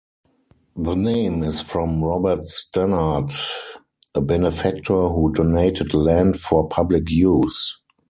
The 0.77 0.95
name 0.95 1.43
is 1.43 1.61
from 1.61 2.03
Robert 2.03 2.47
Stanard, 2.47 3.29
a 4.15 4.21
benefactor 4.21 5.09
who 5.09 5.31
donated 5.31 5.93
land 5.93 6.39
for 6.39 6.67
public 6.67 7.07
use. 7.11 7.79